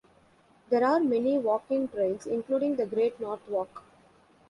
[0.71, 3.83] There are many walking trails, including the Great North Walk.